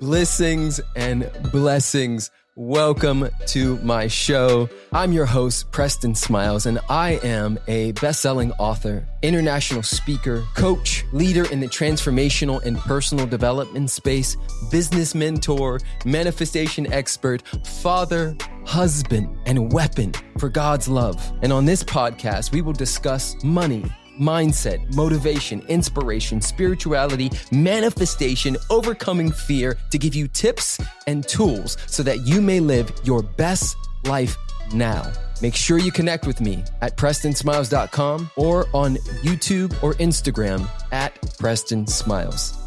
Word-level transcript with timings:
Blessings 0.00 0.80
and 0.96 1.30
blessings. 1.52 2.30
Welcome 2.56 3.28
to 3.48 3.76
my 3.80 4.06
show. 4.06 4.66
I'm 4.92 5.12
your 5.12 5.26
host, 5.26 5.70
Preston 5.72 6.14
Smiles, 6.14 6.64
and 6.64 6.78
I 6.88 7.20
am 7.22 7.58
a 7.68 7.92
best 7.92 8.22
selling 8.22 8.50
author, 8.52 9.06
international 9.20 9.82
speaker, 9.82 10.42
coach, 10.56 11.04
leader 11.12 11.50
in 11.52 11.60
the 11.60 11.66
transformational 11.66 12.64
and 12.64 12.78
personal 12.78 13.26
development 13.26 13.90
space, 13.90 14.38
business 14.70 15.14
mentor, 15.14 15.80
manifestation 16.06 16.90
expert, 16.90 17.46
father, 17.66 18.34
husband, 18.64 19.28
and 19.44 19.70
weapon 19.70 20.14
for 20.38 20.48
God's 20.48 20.88
love. 20.88 21.20
And 21.42 21.52
on 21.52 21.66
this 21.66 21.84
podcast, 21.84 22.52
we 22.52 22.62
will 22.62 22.72
discuss 22.72 23.36
money 23.44 23.84
mindset, 24.20 24.94
motivation, 24.94 25.62
inspiration, 25.68 26.40
spirituality, 26.40 27.30
manifestation, 27.50 28.56
overcoming 28.70 29.32
fear 29.32 29.76
to 29.90 29.98
give 29.98 30.14
you 30.14 30.28
tips 30.28 30.78
and 31.06 31.26
tools 31.26 31.76
so 31.86 32.02
that 32.02 32.20
you 32.20 32.40
may 32.40 32.60
live 32.60 32.92
your 33.02 33.22
best 33.22 33.76
life 34.04 34.36
now. 34.72 35.10
Make 35.42 35.54
sure 35.54 35.78
you 35.78 35.90
connect 35.90 36.26
with 36.26 36.40
me 36.40 36.62
at 36.82 36.96
PrestonSmiles.com 36.96 38.30
or 38.36 38.66
on 38.74 38.96
YouTube 39.22 39.72
or 39.82 39.94
Instagram 39.94 40.68
at 40.92 41.14
Preston 41.38 41.86
Smiles. 41.86 42.58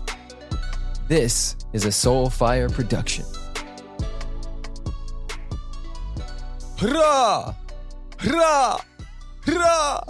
This 1.07 1.55
is 1.73 1.85
a 1.85 1.89
Soulfire 1.89 2.71
production. 2.71 3.25
Hurrah! 6.79 7.53
Hurrah! 8.17 8.81
Hurrah! 9.45 10.03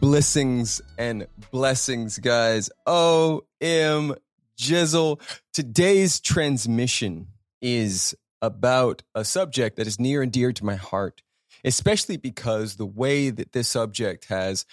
Blessings 0.00 0.80
and 0.96 1.26
blessings, 1.50 2.18
guys. 2.18 2.70
O.M. 2.86 4.14
Jizzle. 4.58 5.20
Today's 5.52 6.20
transmission 6.20 7.26
is 7.60 8.16
about 8.40 9.02
a 9.14 9.26
subject 9.26 9.76
that 9.76 9.86
is 9.86 10.00
near 10.00 10.22
and 10.22 10.32
dear 10.32 10.54
to 10.54 10.64
my 10.64 10.76
heart, 10.76 11.20
especially 11.66 12.16
because 12.16 12.76
the 12.76 12.86
way 12.86 13.28
that 13.28 13.52
this 13.52 13.68
subject 13.68 14.24
has 14.30 14.64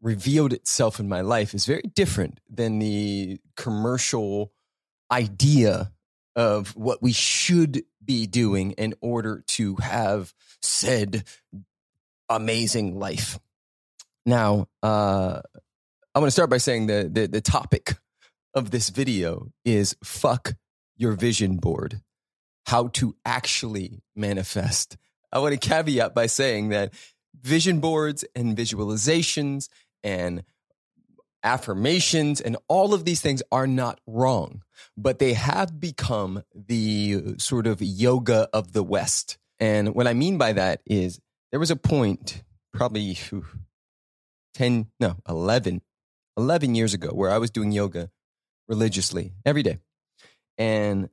revealed 0.00 0.52
itself 0.52 1.00
in 1.00 1.08
my 1.08 1.20
life 1.20 1.52
is 1.52 1.66
very 1.66 1.90
different 1.92 2.38
than 2.48 2.78
the 2.78 3.40
commercial 3.56 4.52
idea 5.10 5.90
of 6.36 6.76
what 6.76 7.02
we 7.02 7.12
should 7.12 7.82
be 8.04 8.28
doing 8.28 8.70
in 8.72 8.94
order 9.00 9.42
to 9.48 9.74
have 9.76 10.32
said 10.60 11.24
amazing 12.28 12.96
life. 13.00 13.40
Now, 14.24 14.66
uh, 14.82 15.40
I 16.14 16.18
want 16.18 16.28
to 16.28 16.32
start 16.32 16.50
by 16.50 16.58
saying 16.58 16.86
the, 16.86 17.08
the 17.10 17.26
the 17.26 17.40
topic 17.40 17.94
of 18.54 18.70
this 18.70 18.90
video 18.90 19.48
is 19.64 19.96
fuck 20.04 20.54
your 20.96 21.12
vision 21.12 21.56
board. 21.56 22.00
How 22.66 22.88
to 22.88 23.16
actually 23.24 24.02
manifest. 24.14 24.96
I 25.32 25.38
want 25.38 25.60
to 25.60 25.68
caveat 25.68 26.14
by 26.14 26.26
saying 26.26 26.68
that 26.68 26.92
vision 27.40 27.80
boards 27.80 28.24
and 28.36 28.56
visualizations 28.56 29.68
and 30.04 30.44
affirmations 31.42 32.40
and 32.40 32.56
all 32.68 32.94
of 32.94 33.04
these 33.04 33.20
things 33.20 33.42
are 33.50 33.66
not 33.66 34.00
wrong, 34.06 34.62
but 34.96 35.18
they 35.18 35.32
have 35.32 35.80
become 35.80 36.44
the 36.54 37.34
sort 37.38 37.66
of 37.66 37.82
yoga 37.82 38.48
of 38.52 38.72
the 38.72 38.82
West. 38.82 39.38
And 39.58 39.94
what 39.94 40.06
I 40.06 40.14
mean 40.14 40.38
by 40.38 40.52
that 40.52 40.82
is 40.86 41.20
there 41.50 41.60
was 41.60 41.70
a 41.70 41.76
point, 41.76 42.42
probably 42.72 43.16
10, 44.54 44.88
no, 45.00 45.16
11, 45.28 45.82
11 46.36 46.74
years 46.74 46.94
ago 46.94 47.08
where 47.08 47.30
I 47.30 47.38
was 47.38 47.50
doing 47.50 47.72
yoga 47.72 48.10
religiously 48.68 49.32
every 49.44 49.62
day. 49.62 49.78
And 50.58 51.08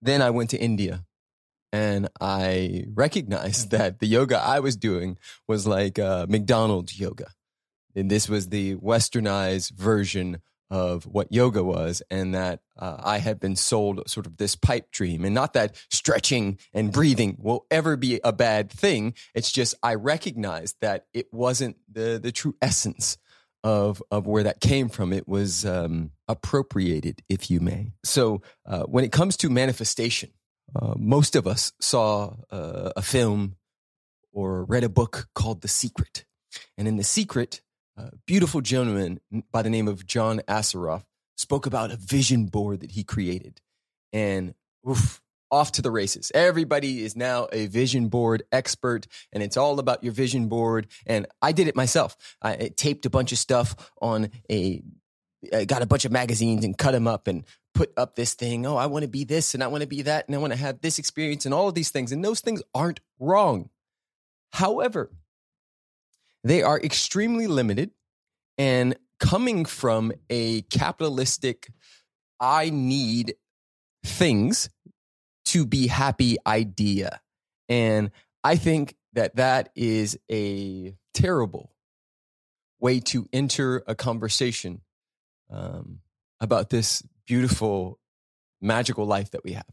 then 0.00 0.22
I 0.22 0.30
went 0.30 0.50
to 0.50 0.58
India 0.58 1.04
and 1.72 2.08
I 2.20 2.84
recognized 2.94 3.70
that 3.76 3.98
the 3.98 4.06
yoga 4.06 4.38
I 4.38 4.60
was 4.60 4.76
doing 4.76 5.18
was 5.48 5.66
like 5.66 5.98
uh, 5.98 6.26
McDonald's 6.28 6.98
yoga. 6.98 7.28
And 7.94 8.10
this 8.10 8.28
was 8.28 8.48
the 8.48 8.76
westernized 8.76 9.72
version 9.72 10.40
of 10.72 11.04
what 11.04 11.30
yoga 11.30 11.62
was, 11.62 12.02
and 12.10 12.34
that 12.34 12.60
uh, 12.78 12.96
I 13.04 13.18
had 13.18 13.38
been 13.38 13.56
sold 13.56 14.08
sort 14.08 14.26
of 14.26 14.38
this 14.38 14.56
pipe 14.56 14.90
dream. 14.90 15.22
And 15.22 15.34
not 15.34 15.52
that 15.52 15.76
stretching 15.90 16.58
and 16.72 16.90
breathing 16.90 17.36
will 17.38 17.66
ever 17.70 17.94
be 17.94 18.20
a 18.24 18.32
bad 18.32 18.70
thing. 18.70 19.12
It's 19.34 19.52
just 19.52 19.74
I 19.82 19.96
recognized 19.96 20.76
that 20.80 21.04
it 21.12 21.26
wasn't 21.30 21.76
the, 21.92 22.18
the 22.20 22.32
true 22.32 22.56
essence 22.62 23.18
of, 23.62 24.02
of 24.10 24.26
where 24.26 24.44
that 24.44 24.62
came 24.62 24.88
from. 24.88 25.12
It 25.12 25.28
was 25.28 25.66
um, 25.66 26.12
appropriated, 26.26 27.22
if 27.28 27.50
you 27.50 27.60
may. 27.60 27.92
So 28.02 28.40
uh, 28.64 28.84
when 28.84 29.04
it 29.04 29.12
comes 29.12 29.36
to 29.38 29.50
manifestation, 29.50 30.30
uh, 30.74 30.94
most 30.96 31.36
of 31.36 31.46
us 31.46 31.72
saw 31.82 32.36
uh, 32.50 32.92
a 32.96 33.02
film 33.02 33.56
or 34.32 34.64
read 34.64 34.84
a 34.84 34.88
book 34.88 35.28
called 35.34 35.60
The 35.60 35.68
Secret. 35.68 36.24
And 36.78 36.88
in 36.88 36.96
The 36.96 37.04
Secret, 37.04 37.60
a 37.96 38.10
beautiful 38.26 38.60
gentleman 38.60 39.20
by 39.50 39.62
the 39.62 39.70
name 39.70 39.88
of 39.88 40.06
John 40.06 40.40
Assaraf 40.48 41.04
spoke 41.36 41.66
about 41.66 41.90
a 41.90 41.96
vision 41.96 42.46
board 42.46 42.80
that 42.80 42.92
he 42.92 43.04
created. 43.04 43.60
And 44.12 44.54
oof, 44.88 45.20
off 45.50 45.72
to 45.72 45.82
the 45.82 45.90
races. 45.90 46.32
Everybody 46.34 47.04
is 47.04 47.14
now 47.14 47.46
a 47.52 47.66
vision 47.66 48.08
board 48.08 48.42
expert, 48.50 49.06
and 49.32 49.42
it's 49.42 49.58
all 49.58 49.78
about 49.78 50.02
your 50.02 50.14
vision 50.14 50.48
board. 50.48 50.86
And 51.06 51.26
I 51.42 51.52
did 51.52 51.68
it 51.68 51.76
myself. 51.76 52.16
I 52.40 52.70
taped 52.74 53.04
a 53.04 53.10
bunch 53.10 53.32
of 53.32 53.38
stuff 53.38 53.92
on 54.00 54.30
a, 54.50 54.82
I 55.52 55.66
got 55.66 55.82
a 55.82 55.86
bunch 55.86 56.06
of 56.06 56.12
magazines 56.12 56.64
and 56.64 56.76
cut 56.76 56.92
them 56.92 57.06
up 57.06 57.28
and 57.28 57.44
put 57.74 57.92
up 57.96 58.16
this 58.16 58.34
thing. 58.34 58.64
Oh, 58.64 58.76
I 58.76 58.86
want 58.86 59.02
to 59.02 59.08
be 59.08 59.24
this 59.24 59.54
and 59.54 59.62
I 59.62 59.66
want 59.66 59.82
to 59.82 59.88
be 59.88 60.02
that 60.02 60.26
and 60.26 60.34
I 60.34 60.38
want 60.38 60.52
to 60.52 60.58
have 60.58 60.80
this 60.80 60.98
experience 60.98 61.44
and 61.44 61.54
all 61.54 61.68
of 61.68 61.74
these 61.74 61.90
things. 61.90 62.12
And 62.12 62.24
those 62.24 62.40
things 62.40 62.62
aren't 62.74 63.00
wrong. 63.18 63.68
However, 64.52 65.10
they 66.44 66.62
are 66.62 66.80
extremely 66.80 67.46
limited 67.46 67.90
and 68.58 68.96
coming 69.18 69.64
from 69.64 70.12
a 70.28 70.62
capitalistic, 70.62 71.68
I 72.40 72.70
need 72.70 73.36
things 74.04 74.68
to 75.46 75.64
be 75.64 75.86
happy 75.86 76.36
idea. 76.46 77.20
And 77.68 78.10
I 78.42 78.56
think 78.56 78.96
that 79.12 79.36
that 79.36 79.70
is 79.74 80.18
a 80.30 80.94
terrible 81.14 81.72
way 82.80 82.98
to 83.00 83.28
enter 83.32 83.84
a 83.86 83.94
conversation 83.94 84.80
um, 85.50 86.00
about 86.40 86.70
this 86.70 87.02
beautiful, 87.26 88.00
magical 88.60 89.06
life 89.06 89.30
that 89.30 89.44
we 89.44 89.52
have. 89.52 89.64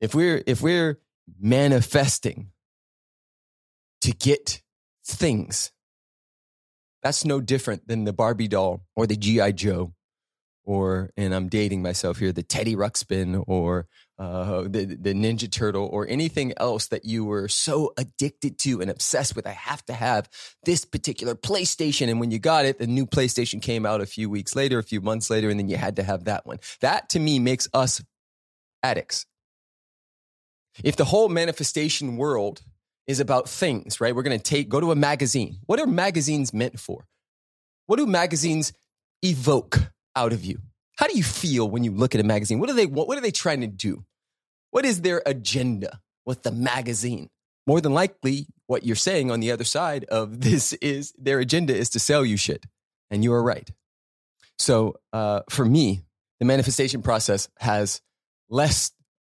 If 0.00 0.14
we're 0.14 0.42
if 0.46 0.62
we're 0.62 1.00
manifesting 1.40 2.50
to 4.02 4.12
get 4.12 4.62
things. 5.06 5.70
That's 7.02 7.24
no 7.24 7.40
different 7.40 7.86
than 7.86 8.04
the 8.04 8.12
Barbie 8.12 8.48
doll 8.48 8.82
or 8.96 9.06
the 9.06 9.16
G.I. 9.16 9.52
Joe 9.52 9.92
or, 10.64 11.10
and 11.16 11.34
I'm 11.34 11.48
dating 11.48 11.82
myself 11.82 12.18
here, 12.18 12.32
the 12.32 12.42
Teddy 12.42 12.74
Ruxpin 12.74 13.44
or 13.46 13.86
uh, 14.18 14.62
the, 14.62 14.96
the 14.98 15.12
Ninja 15.12 15.50
Turtle 15.50 15.86
or 15.92 16.08
anything 16.08 16.54
else 16.56 16.86
that 16.86 17.04
you 17.04 17.24
were 17.24 17.48
so 17.48 17.92
addicted 17.98 18.58
to 18.60 18.80
and 18.80 18.90
obsessed 18.90 19.36
with. 19.36 19.46
I 19.46 19.52
have 19.52 19.84
to 19.86 19.92
have 19.92 20.28
this 20.64 20.84
particular 20.84 21.34
PlayStation. 21.34 22.08
And 22.08 22.20
when 22.20 22.30
you 22.30 22.38
got 22.38 22.64
it, 22.64 22.78
the 22.78 22.86
new 22.86 23.06
PlayStation 23.06 23.60
came 23.60 23.84
out 23.84 24.00
a 24.00 24.06
few 24.06 24.30
weeks 24.30 24.56
later, 24.56 24.78
a 24.78 24.82
few 24.82 25.00
months 25.00 25.28
later, 25.28 25.50
and 25.50 25.60
then 25.60 25.68
you 25.68 25.76
had 25.76 25.96
to 25.96 26.02
have 26.02 26.24
that 26.24 26.46
one. 26.46 26.58
That 26.80 27.10
to 27.10 27.20
me 27.20 27.38
makes 27.38 27.68
us 27.74 28.02
addicts. 28.82 29.26
If 30.82 30.96
the 30.96 31.04
whole 31.04 31.28
manifestation 31.28 32.16
world 32.16 32.62
is 33.06 33.20
about 33.20 33.48
things, 33.48 34.00
right? 34.00 34.14
We're 34.14 34.22
going 34.22 34.38
to 34.38 34.42
take, 34.42 34.68
go 34.68 34.80
to 34.80 34.92
a 34.92 34.96
magazine. 34.96 35.58
What 35.66 35.80
are 35.80 35.86
magazines 35.86 36.52
meant 36.52 36.80
for? 36.80 37.06
What 37.86 37.98
do 37.98 38.06
magazines 38.06 38.72
evoke 39.22 39.78
out 40.16 40.32
of 40.32 40.44
you? 40.44 40.58
How 40.96 41.06
do 41.06 41.16
you 41.16 41.22
feel 41.22 41.68
when 41.68 41.84
you 41.84 41.90
look 41.90 42.14
at 42.14 42.20
a 42.20 42.24
magazine? 42.24 42.60
What 42.60 42.70
are 42.70 42.74
they, 42.74 42.86
what, 42.86 43.18
are 43.18 43.20
they 43.20 43.30
trying 43.30 43.60
to 43.60 43.66
do? 43.66 44.04
What 44.70 44.84
is 44.84 45.02
their 45.02 45.22
agenda 45.26 46.00
with 46.24 46.42
the 46.42 46.52
magazine? 46.52 47.28
More 47.66 47.80
than 47.80 47.94
likely, 47.94 48.46
what 48.66 48.84
you're 48.84 48.96
saying 48.96 49.30
on 49.30 49.40
the 49.40 49.50
other 49.50 49.64
side 49.64 50.04
of 50.04 50.40
this 50.42 50.72
is 50.74 51.12
their 51.18 51.40
agenda 51.40 51.74
is 51.76 51.90
to 51.90 52.00
sell 52.00 52.24
you 52.24 52.36
shit. 52.36 52.64
And 53.10 53.22
you 53.22 53.32
are 53.34 53.42
right. 53.42 53.70
So 54.58 54.96
uh, 55.12 55.42
for 55.50 55.64
me, 55.64 56.02
the 56.40 56.46
manifestation 56.46 57.02
process 57.02 57.48
has 57.58 58.00
less, 58.48 58.92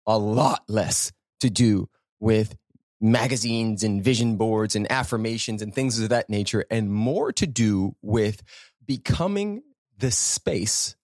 a 0.08 0.18
lot 0.18 0.64
less 0.68 1.12
to 1.42 1.50
do 1.50 1.88
with 2.20 2.56
magazines 3.02 3.84
and 3.84 4.04
vision 4.04 4.36
boards 4.36 4.76
and 4.76 4.92
affirmations 4.92 5.62
and 5.62 5.74
things 5.74 6.00
of 6.00 6.10
that 6.10 6.30
nature, 6.30 6.66
and 6.70 6.92
more 6.92 7.32
to 7.34 7.48
do 7.48 7.96
with 8.02 8.44
becoming 8.86 9.62
the 9.98 10.12
space 10.12 10.96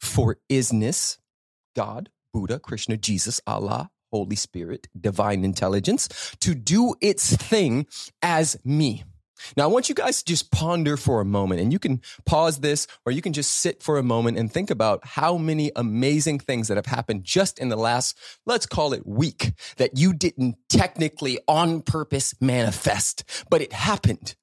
for 0.00 0.38
isness, 0.50 1.18
God, 1.74 2.10
Buddha, 2.32 2.58
Krishna, 2.58 2.96
Jesus, 2.96 3.40
Allah, 3.46 3.90
Holy 4.12 4.36
Spirit, 4.36 4.88
divine 4.98 5.44
intelligence, 5.44 6.08
to 6.40 6.54
do 6.54 6.94
its 7.00 7.36
thing 7.36 7.86
as 8.22 8.56
me. 8.64 9.04
Now, 9.56 9.64
I 9.64 9.66
want 9.66 9.88
you 9.88 9.94
guys 9.94 10.22
to 10.22 10.24
just 10.24 10.50
ponder 10.50 10.96
for 10.96 11.20
a 11.20 11.24
moment, 11.24 11.60
and 11.60 11.72
you 11.72 11.78
can 11.78 12.00
pause 12.24 12.60
this 12.60 12.86
or 13.04 13.12
you 13.12 13.22
can 13.22 13.32
just 13.32 13.52
sit 13.52 13.82
for 13.82 13.98
a 13.98 14.02
moment 14.02 14.38
and 14.38 14.50
think 14.50 14.70
about 14.70 15.04
how 15.04 15.36
many 15.36 15.70
amazing 15.76 16.38
things 16.38 16.68
that 16.68 16.76
have 16.76 16.86
happened 16.86 17.24
just 17.24 17.58
in 17.58 17.68
the 17.68 17.76
last, 17.76 18.16
let's 18.46 18.66
call 18.66 18.92
it 18.92 19.06
week, 19.06 19.52
that 19.76 19.98
you 19.98 20.12
didn't 20.12 20.56
technically 20.68 21.38
on 21.48 21.82
purpose 21.82 22.34
manifest, 22.40 23.24
but 23.50 23.60
it 23.60 23.72
happened. 23.72 24.34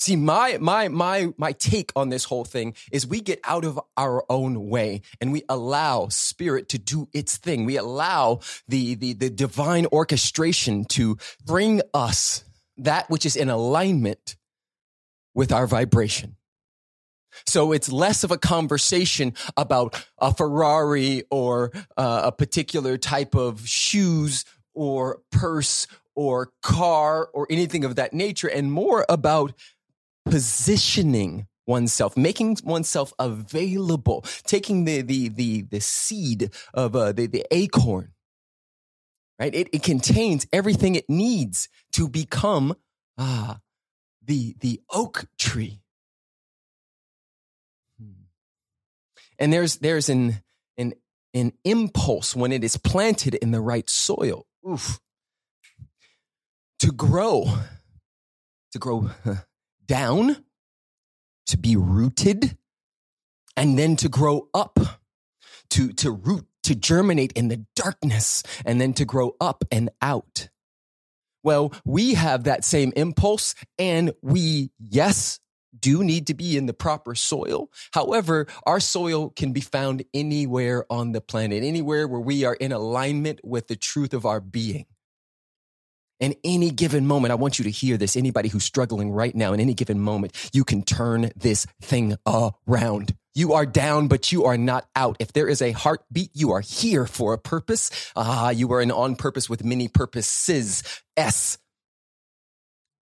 See, 0.00 0.16
my, 0.16 0.56
my, 0.58 0.88
my, 0.88 1.28
my 1.36 1.52
take 1.52 1.92
on 1.94 2.08
this 2.08 2.24
whole 2.24 2.46
thing 2.46 2.74
is 2.90 3.06
we 3.06 3.20
get 3.20 3.38
out 3.44 3.66
of 3.66 3.78
our 3.98 4.24
own 4.30 4.70
way 4.70 5.02
and 5.20 5.30
we 5.30 5.42
allow 5.46 6.08
spirit 6.08 6.70
to 6.70 6.78
do 6.78 7.06
its 7.12 7.36
thing. 7.36 7.66
We 7.66 7.76
allow 7.76 8.40
the, 8.66 8.94
the, 8.94 9.12
the 9.12 9.28
divine 9.28 9.84
orchestration 9.92 10.86
to 10.86 11.18
bring 11.44 11.82
us 11.92 12.44
that 12.84 13.08
which 13.10 13.26
is 13.26 13.36
in 13.36 13.48
alignment 13.48 14.36
with 15.34 15.52
our 15.52 15.66
vibration. 15.66 16.36
So 17.46 17.72
it's 17.72 17.90
less 17.90 18.24
of 18.24 18.30
a 18.30 18.38
conversation 18.38 19.34
about 19.56 20.04
a 20.18 20.34
Ferrari 20.34 21.24
or 21.30 21.70
uh, 21.96 22.22
a 22.24 22.32
particular 22.32 22.98
type 22.98 23.34
of 23.34 23.66
shoes 23.66 24.44
or 24.74 25.20
purse 25.30 25.86
or 26.16 26.52
car 26.62 27.28
or 27.32 27.46
anything 27.50 27.84
of 27.84 27.96
that 27.96 28.12
nature 28.12 28.48
and 28.48 28.72
more 28.72 29.06
about 29.08 29.52
positioning 30.24 31.46
oneself, 31.66 32.16
making 32.16 32.58
oneself 32.64 33.12
available, 33.18 34.24
taking 34.44 34.84
the 34.84 35.02
the 35.02 35.28
the 35.28 35.62
the 35.62 35.80
seed 35.80 36.50
of 36.74 36.96
uh, 36.96 37.12
the 37.12 37.26
the 37.26 37.46
acorn, 37.50 38.12
right? 39.40 39.54
It 39.54 39.68
it 39.72 39.82
contains 39.82 40.46
everything 40.52 40.94
it 40.94 41.08
needs 41.08 41.68
to 41.92 42.08
become 42.08 42.76
ah 43.18 43.58
the 44.22 44.54
the 44.60 44.80
oak 44.90 45.26
tree. 45.38 45.80
Hmm. 47.98 48.26
And 49.38 49.52
there's 49.52 49.78
there's 49.78 50.08
an 50.08 50.42
an 50.76 50.92
an 51.34 51.52
impulse 51.64 52.36
when 52.36 52.52
it 52.52 52.62
is 52.62 52.76
planted 52.76 53.34
in 53.34 53.50
the 53.50 53.60
right 53.60 53.88
soil. 53.88 54.46
Oof. 54.68 55.00
To 56.80 56.92
grow, 56.92 57.46
to 58.72 58.78
grow 58.78 59.10
down, 59.86 60.44
to 61.46 61.58
be 61.58 61.76
rooted, 61.76 62.56
and 63.56 63.78
then 63.78 63.96
to 63.96 64.08
grow 64.08 64.48
up, 64.54 64.78
to, 65.70 65.92
to 65.94 66.10
root, 66.10 66.46
to 66.64 66.74
germinate 66.74 67.32
in 67.32 67.48
the 67.48 67.64
darkness, 67.74 68.42
and 68.64 68.80
then 68.80 68.92
to 68.94 69.04
grow 69.04 69.36
up 69.40 69.64
and 69.70 69.90
out. 70.02 70.48
Well, 71.42 71.72
we 71.84 72.14
have 72.14 72.44
that 72.44 72.64
same 72.64 72.92
impulse, 72.96 73.54
and 73.78 74.12
we, 74.22 74.70
yes, 74.78 75.40
do 75.78 76.04
need 76.04 76.26
to 76.26 76.34
be 76.34 76.56
in 76.56 76.66
the 76.66 76.74
proper 76.74 77.14
soil. 77.14 77.70
However, 77.92 78.46
our 78.66 78.80
soil 78.80 79.30
can 79.30 79.52
be 79.52 79.60
found 79.60 80.04
anywhere 80.12 80.84
on 80.90 81.12
the 81.12 81.20
planet, 81.20 81.62
anywhere 81.62 82.06
where 82.06 82.20
we 82.20 82.44
are 82.44 82.54
in 82.54 82.72
alignment 82.72 83.40
with 83.42 83.68
the 83.68 83.76
truth 83.76 84.12
of 84.12 84.26
our 84.26 84.40
being 84.40 84.86
in 86.20 86.34
any 86.44 86.70
given 86.70 87.06
moment, 87.06 87.32
I 87.32 87.34
want 87.34 87.58
you 87.58 87.64
to 87.64 87.70
hear 87.70 87.96
this. 87.96 88.16
Anybody 88.16 88.48
who's 88.48 88.64
struggling 88.64 89.10
right 89.10 89.34
now, 89.34 89.52
in 89.52 89.60
any 89.60 89.74
given 89.74 89.98
moment, 89.98 90.50
you 90.52 90.64
can 90.64 90.82
turn 90.82 91.30
this 91.34 91.66
thing 91.80 92.16
around. 92.26 93.16
You 93.34 93.52
are 93.52 93.66
down, 93.66 94.08
but 94.08 94.32
you 94.32 94.44
are 94.44 94.58
not 94.58 94.88
out. 94.96 95.16
If 95.20 95.32
there 95.32 95.48
is 95.48 95.62
a 95.62 95.70
heartbeat, 95.72 96.30
you 96.34 96.52
are 96.52 96.60
here 96.60 97.06
for 97.06 97.32
a 97.32 97.38
purpose. 97.38 98.12
Ah, 98.16 98.50
you 98.50 98.72
are 98.72 98.80
an 98.80 98.90
on 98.90 99.14
purpose 99.14 99.48
with 99.48 99.64
many 99.64 99.88
purposes. 99.88 100.82
S. 101.16 101.58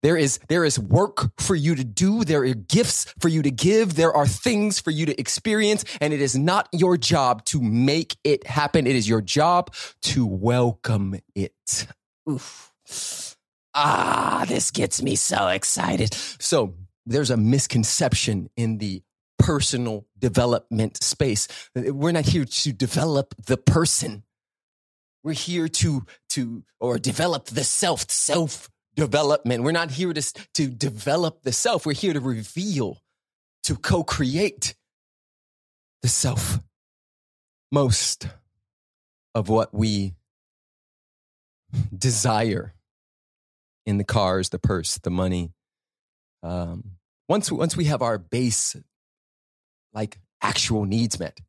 There 0.03 0.17
is, 0.19 0.38
there 0.49 0.65
is 0.67 0.79
work 0.79 1.31
for 1.41 1.55
you 1.55 1.75
to 1.75 1.85
do. 1.85 2.25
There 2.25 2.43
are 2.43 2.55
gifts 2.55 3.06
for 3.21 3.29
you 3.29 3.41
to 3.41 3.50
give. 3.50 3.94
There 3.94 4.12
are 4.12 4.26
things 4.26 4.79
for 4.79 4.91
you 4.91 5.06
to 5.06 5.19
experience. 5.19 5.85
And 6.00 6.12
it 6.12 6.21
is 6.21 6.37
not 6.37 6.69
your 6.73 6.99
job 6.99 7.44
to 7.47 7.61
make 7.61 8.17
it 8.23 8.47
happen. 8.47 8.87
It 8.87 8.97
is 8.97 9.09
your 9.09 9.23
job 9.23 9.75
to 10.03 10.26
welcome 10.26 11.21
it. 11.35 11.87
Oof. 12.31 12.73
Ah, 13.75 14.44
this 14.47 14.71
gets 14.71 15.03
me 15.03 15.17
so 15.17 15.49
excited. 15.49 16.12
So 16.38 16.75
there's 17.06 17.31
a 17.31 17.38
misconception 17.38 18.50
in 18.56 18.79
the 18.79 19.03
personal 19.38 20.06
development 20.19 21.02
space. 21.02 21.48
We're 21.75 22.12
not 22.12 22.26
here 22.26 22.44
to 22.44 22.72
develop 22.72 23.34
the 23.46 23.56
person. 23.56 24.25
We're 25.22 25.32
here 25.32 25.69
to, 25.69 26.04
to, 26.31 26.64
or 26.81 26.98
develop 26.98 27.46
the 27.46 27.64
self, 27.64 28.10
self 28.10 28.70
development. 28.94 29.64
We're 29.64 29.72
not 29.72 29.90
here 29.90 30.12
to, 30.12 30.22
to 30.54 30.69
develop 30.69 31.42
the 31.42 31.52
self. 31.52 31.86
We're 31.86 31.94
here 31.94 32.12
to 32.12 32.20
reveal, 32.20 33.02
to 33.64 33.76
co-create 33.76 34.75
the 36.02 36.08
self. 36.08 36.60
Most 37.72 38.28
of 39.34 39.48
what 39.48 39.75
we 39.75 40.14
desire 41.96 42.75
in 43.87 43.98
the 43.98 44.04
cars, 44.04 44.50
the 44.50 44.58
purse, 44.58 44.98
the 44.98 45.10
money. 45.10 45.52
Um, 46.42 46.92
once 47.28 47.50
once 47.50 47.76
we 47.76 47.87
have 47.87 48.02
our 48.02 48.19
base, 48.19 48.76
like 49.94 50.19
actual 50.43 50.85
needs 50.85 51.19
met, 51.19 51.41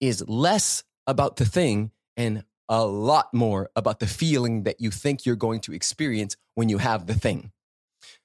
is 0.00 0.26
less 0.28 0.84
about 1.06 1.36
the 1.36 1.44
thing 1.44 1.90
and 2.16 2.44
a 2.68 2.84
lot 2.84 3.32
more 3.32 3.70
about 3.76 4.00
the 4.00 4.06
feeling 4.06 4.64
that 4.64 4.80
you 4.80 4.90
think 4.90 5.24
you're 5.24 5.36
going 5.36 5.60
to 5.60 5.72
experience 5.72 6.36
when 6.54 6.68
you 6.68 6.78
have 6.78 7.06
the 7.06 7.14
thing. 7.14 7.52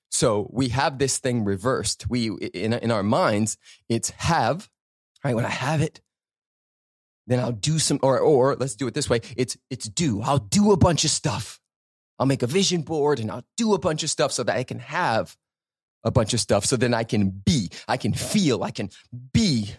So 0.09 0.49
we 0.51 0.69
have 0.69 0.97
this 0.97 1.19
thing 1.19 1.45
reversed. 1.45 2.09
We 2.09 2.29
in 2.29 2.73
in 2.73 2.91
our 2.91 3.03
minds, 3.03 3.57
it's 3.89 4.09
have. 4.11 4.69
Right 5.23 5.35
when 5.35 5.45
I 5.45 5.49
have 5.49 5.81
it, 5.81 6.01
then 7.27 7.39
I'll 7.39 7.51
do 7.51 7.79
some. 7.79 7.99
Or 8.01 8.19
or 8.19 8.55
let's 8.55 8.75
do 8.75 8.87
it 8.87 8.93
this 8.93 9.09
way. 9.09 9.21
It's 9.37 9.57
it's 9.69 9.87
do. 9.87 10.21
I'll 10.21 10.39
do 10.39 10.71
a 10.71 10.77
bunch 10.77 11.05
of 11.05 11.11
stuff. 11.11 11.59
I'll 12.19 12.25
make 12.25 12.43
a 12.43 12.47
vision 12.47 12.81
board 12.81 13.19
and 13.19 13.31
I'll 13.31 13.45
do 13.57 13.73
a 13.73 13.79
bunch 13.79 14.03
of 14.03 14.09
stuff 14.09 14.31
so 14.31 14.43
that 14.43 14.55
I 14.55 14.63
can 14.63 14.79
have 14.79 15.37
a 16.03 16.11
bunch 16.11 16.33
of 16.33 16.39
stuff. 16.39 16.65
So 16.65 16.77
then 16.77 16.93
I 16.93 17.03
can 17.03 17.29
be, 17.29 17.69
I 17.87 17.97
can 17.97 18.13
feel, 18.13 18.63
I 18.63 18.71
can 18.71 18.89
be 19.33 19.71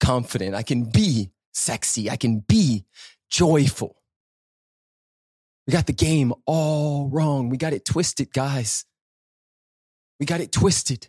confident. 0.00 0.54
I 0.54 0.62
can 0.62 0.84
be 0.84 1.30
sexy. 1.52 2.10
I 2.10 2.16
can 2.16 2.40
be 2.40 2.84
joyful. 3.30 3.96
We 5.66 5.72
got 5.72 5.86
the 5.86 5.92
game 5.92 6.32
all 6.44 7.08
wrong. 7.08 7.48
We 7.48 7.56
got 7.56 7.72
it 7.72 7.84
twisted, 7.84 8.32
guys. 8.32 8.84
We 10.20 10.26
got 10.26 10.40
it 10.40 10.52
twisted. 10.52 11.08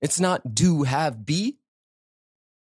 It's 0.00 0.18
not 0.18 0.54
do, 0.54 0.82
have, 0.82 1.24
be. 1.24 1.58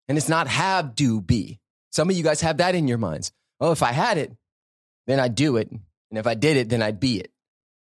And 0.07 0.17
it's 0.17 0.29
not 0.29 0.47
have, 0.47 0.93
do, 0.95 1.21
be. 1.21 1.59
Some 1.91 2.09
of 2.09 2.15
you 2.15 2.23
guys 2.23 2.41
have 2.41 2.57
that 2.57 2.75
in 2.75 2.87
your 2.87 2.97
minds. 2.97 3.31
Oh, 3.59 3.71
if 3.71 3.81
I 3.81 3.91
had 3.91 4.17
it, 4.17 4.31
then 5.07 5.19
I'd 5.19 5.35
do 5.35 5.57
it. 5.57 5.69
And 5.71 6.19
if 6.19 6.27
I 6.27 6.35
did 6.35 6.57
it, 6.57 6.69
then 6.69 6.81
I'd 6.81 6.99
be 6.99 7.19
it. 7.19 7.31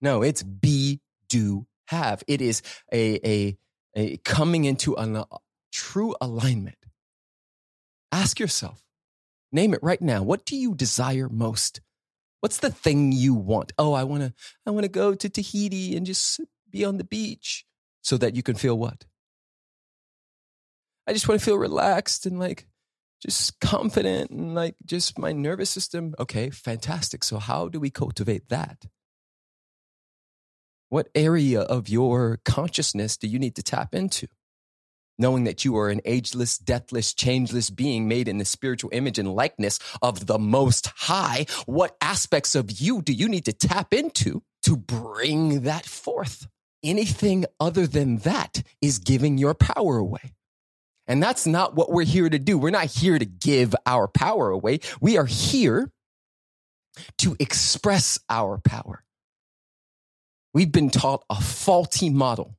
No, 0.00 0.22
it's 0.22 0.42
be, 0.42 1.00
do, 1.28 1.66
have. 1.90 2.22
It 2.26 2.40
is 2.40 2.62
a, 2.92 3.20
a, 3.28 3.58
a 3.94 4.16
coming 4.18 4.64
into 4.64 4.94
a 4.94 5.20
uh, 5.20 5.24
true 5.72 6.14
alignment. 6.20 6.76
Ask 8.12 8.40
yourself, 8.40 8.82
name 9.52 9.74
it 9.74 9.82
right 9.82 10.00
now. 10.00 10.22
What 10.22 10.44
do 10.44 10.56
you 10.56 10.74
desire 10.74 11.28
most? 11.28 11.80
What's 12.40 12.58
the 12.58 12.70
thing 12.70 13.12
you 13.12 13.34
want? 13.34 13.72
Oh, 13.78 13.92
I 13.92 14.04
want 14.04 14.22
to, 14.22 14.32
I 14.66 14.70
want 14.70 14.84
to 14.84 14.88
go 14.88 15.14
to 15.14 15.28
Tahiti 15.28 15.96
and 15.96 16.06
just 16.06 16.40
be 16.70 16.84
on 16.84 16.96
the 16.96 17.04
beach 17.04 17.66
so 18.02 18.16
that 18.16 18.34
you 18.34 18.42
can 18.42 18.54
feel 18.54 18.78
what? 18.78 19.04
I 21.06 21.12
just 21.12 21.28
want 21.28 21.40
to 21.40 21.44
feel 21.44 21.58
relaxed 21.58 22.24
and 22.26 22.38
like 22.38 22.66
just 23.20 23.60
confident 23.60 24.30
and 24.30 24.54
like 24.54 24.76
just 24.84 25.18
my 25.18 25.32
nervous 25.32 25.70
system. 25.70 26.14
Okay, 26.18 26.50
fantastic. 26.50 27.24
So, 27.24 27.38
how 27.38 27.68
do 27.68 27.78
we 27.78 27.90
cultivate 27.90 28.48
that? 28.48 28.86
What 30.90 31.08
area 31.14 31.60
of 31.60 31.88
your 31.88 32.40
consciousness 32.44 33.16
do 33.16 33.28
you 33.28 33.38
need 33.38 33.54
to 33.54 33.62
tap 33.62 33.94
into? 33.94 34.26
Knowing 35.20 35.44
that 35.44 35.64
you 35.64 35.76
are 35.76 35.88
an 35.88 36.00
ageless, 36.04 36.58
deathless, 36.58 37.14
changeless 37.14 37.70
being 37.70 38.08
made 38.08 38.26
in 38.26 38.38
the 38.38 38.44
spiritual 38.44 38.90
image 38.92 39.16
and 39.16 39.32
likeness 39.32 39.78
of 40.02 40.26
the 40.26 40.36
Most 40.36 40.88
High, 40.96 41.46
what 41.66 41.96
aspects 42.00 42.56
of 42.56 42.80
you 42.80 43.02
do 43.02 43.12
you 43.12 43.28
need 43.28 43.44
to 43.44 43.52
tap 43.52 43.94
into 43.94 44.42
to 44.64 44.76
bring 44.76 45.60
that 45.60 45.86
forth? 45.86 46.48
Anything 46.82 47.44
other 47.60 47.86
than 47.86 48.18
that 48.18 48.64
is 48.82 48.98
giving 48.98 49.38
your 49.38 49.54
power 49.54 49.96
away. 49.96 50.34
And 51.06 51.22
that's 51.22 51.46
not 51.46 51.76
what 51.76 51.92
we're 51.92 52.04
here 52.04 52.28
to 52.28 52.38
do. 52.38 52.58
We're 52.58 52.70
not 52.70 52.86
here 52.86 53.18
to 53.18 53.24
give 53.24 53.76
our 53.86 54.08
power 54.08 54.50
away. 54.50 54.80
We 55.00 55.18
are 55.18 55.26
here 55.26 55.92
to 57.18 57.36
express 57.38 58.18
our 58.28 58.58
power. 58.58 59.04
We've 60.52 60.72
been 60.72 60.90
taught 60.90 61.24
a 61.30 61.40
faulty 61.40 62.10
model, 62.10 62.56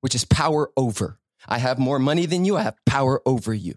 which 0.00 0.14
is 0.14 0.24
power 0.24 0.70
over. 0.76 1.18
I 1.46 1.58
have 1.58 1.78
more 1.78 1.98
money 1.98 2.26
than 2.26 2.44
you. 2.44 2.56
I 2.56 2.62
have 2.62 2.76
power 2.86 3.22
over 3.26 3.52
you. 3.52 3.74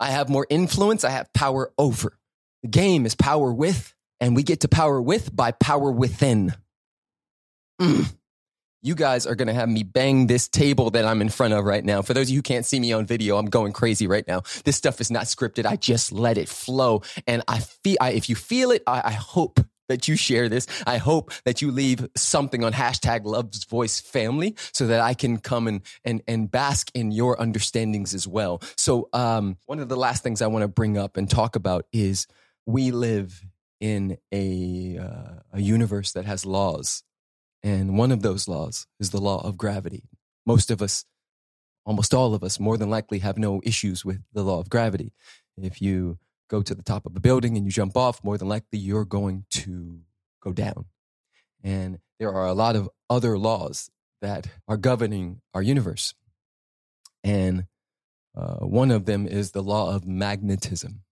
I 0.00 0.10
have 0.10 0.28
more 0.28 0.46
influence. 0.50 1.04
I 1.04 1.10
have 1.10 1.32
power 1.32 1.72
over. 1.78 2.18
The 2.62 2.68
game 2.68 3.06
is 3.06 3.14
power 3.14 3.52
with, 3.52 3.94
and 4.20 4.34
we 4.34 4.42
get 4.42 4.60
to 4.60 4.68
power 4.68 5.00
with 5.00 5.34
by 5.34 5.52
power 5.52 5.90
within. 5.90 6.54
Mm. 7.80 8.12
You 8.82 8.94
guys 8.94 9.26
are 9.26 9.34
going 9.34 9.48
to 9.48 9.54
have 9.54 9.68
me 9.68 9.82
bang 9.82 10.26
this 10.26 10.46
table 10.46 10.90
that 10.90 11.06
I'm 11.06 11.22
in 11.22 11.30
front 11.30 11.54
of 11.54 11.64
right 11.64 11.84
now. 11.84 12.02
For 12.02 12.12
those 12.12 12.26
of 12.26 12.30
you 12.30 12.38
who 12.38 12.42
can't 12.42 12.66
see 12.66 12.78
me 12.78 12.92
on 12.92 13.06
video, 13.06 13.38
I'm 13.38 13.46
going 13.46 13.72
crazy 13.72 14.06
right 14.06 14.26
now. 14.28 14.42
This 14.64 14.76
stuff 14.76 15.00
is 15.00 15.10
not 15.10 15.24
scripted. 15.24 15.64
I 15.64 15.76
just 15.76 16.12
let 16.12 16.36
it 16.36 16.48
flow. 16.50 17.02
And 17.26 17.42
I 17.48 17.60
feel, 17.60 17.96
I, 18.00 18.10
if 18.10 18.28
you 18.28 18.34
feel 18.34 18.70
it, 18.70 18.82
I, 18.86 19.00
I 19.06 19.12
hope 19.12 19.60
that 19.88 20.08
you 20.08 20.16
share 20.16 20.48
this. 20.48 20.66
I 20.86 20.98
hope 20.98 21.32
that 21.44 21.62
you 21.62 21.70
leave 21.70 22.08
something 22.16 22.64
on 22.64 22.72
hashtag 22.72 23.24
loves 23.24 23.64
voice 23.64 24.00
family 24.00 24.54
so 24.72 24.86
that 24.86 25.00
I 25.00 25.14
can 25.14 25.38
come 25.38 25.68
and, 25.68 25.80
and, 26.04 26.22
and 26.26 26.50
bask 26.50 26.90
in 26.94 27.10
your 27.10 27.40
understandings 27.40 28.14
as 28.14 28.26
well. 28.26 28.62
So, 28.76 29.08
um, 29.12 29.56
one 29.66 29.78
of 29.78 29.88
the 29.88 29.96
last 29.96 30.22
things 30.22 30.42
I 30.42 30.46
want 30.46 30.62
to 30.62 30.68
bring 30.68 30.98
up 30.98 31.16
and 31.16 31.28
talk 31.28 31.56
about 31.56 31.86
is 31.92 32.26
we 32.66 32.90
live 32.90 33.42
in 33.80 34.18
a, 34.32 34.98
uh, 34.98 35.40
a 35.52 35.60
universe 35.60 36.12
that 36.12 36.24
has 36.24 36.46
laws 36.46 37.02
and 37.64 37.96
one 37.96 38.12
of 38.12 38.20
those 38.20 38.46
laws 38.46 38.86
is 39.00 39.10
the 39.10 39.20
law 39.20 39.40
of 39.42 39.56
gravity. 39.56 40.04
Most 40.44 40.70
of 40.70 40.82
us, 40.82 41.06
almost 41.86 42.12
all 42.12 42.34
of 42.34 42.44
us, 42.44 42.60
more 42.60 42.76
than 42.76 42.90
likely 42.90 43.20
have 43.20 43.38
no 43.38 43.62
issues 43.64 44.04
with 44.04 44.22
the 44.34 44.42
law 44.42 44.60
of 44.60 44.68
gravity. 44.68 45.14
If 45.56 45.80
you 45.80 46.18
go 46.48 46.62
to 46.62 46.74
the 46.74 46.82
top 46.82 47.06
of 47.06 47.16
a 47.16 47.20
building 47.20 47.56
and 47.56 47.66
you 47.66 47.72
jump 47.72 47.96
off, 47.96 48.22
more 48.22 48.38
than 48.38 48.48
likely 48.48 48.78
you're 48.78 49.04
going 49.04 49.44
to 49.50 50.00
go 50.42 50.52
down. 50.52 50.86
And 51.62 51.98
there 52.18 52.32
are 52.32 52.46
a 52.46 52.54
lot 52.54 52.76
of 52.76 52.88
other 53.08 53.38
laws 53.38 53.90
that 54.20 54.46
are 54.68 54.76
governing 54.76 55.40
our 55.52 55.62
universe. 55.62 56.14
And 57.22 57.64
uh, 58.36 58.56
one 58.56 58.90
of 58.90 59.06
them 59.06 59.26
is 59.26 59.52
the 59.52 59.62
law 59.62 59.94
of 59.94 60.06
magnetism 60.06 61.02